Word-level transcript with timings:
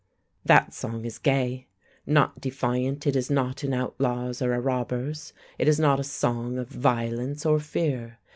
That 0.43 0.73
song 0.73 1.05
is 1.05 1.19
gay, 1.19 1.67
not 2.07 2.41
defiant 2.41 3.05
it 3.05 3.15
is 3.15 3.29
not 3.29 3.61
an 3.61 3.71
outlaw's 3.71 4.41
or 4.41 4.51
a 4.55 4.59
robber's, 4.59 5.31
it 5.59 5.67
is 5.67 5.79
not 5.79 5.99
a 5.99 6.03
song 6.03 6.57
of 6.57 6.69
violence 6.69 7.45
or 7.45 7.59
fear. 7.59 8.17